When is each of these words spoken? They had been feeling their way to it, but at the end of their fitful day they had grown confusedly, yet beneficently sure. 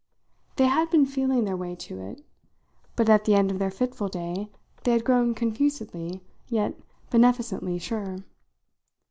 They 0.55 0.65
had 0.65 0.89
been 0.89 1.05
feeling 1.05 1.43
their 1.43 1.55
way 1.55 1.75
to 1.75 2.01
it, 2.01 2.25
but 2.95 3.07
at 3.07 3.25
the 3.25 3.35
end 3.35 3.51
of 3.51 3.59
their 3.59 3.69
fitful 3.69 4.07
day 4.07 4.49
they 4.83 4.93
had 4.93 5.03
grown 5.05 5.35
confusedly, 5.35 6.23
yet 6.47 6.73
beneficently 7.11 7.77
sure. 7.77 8.17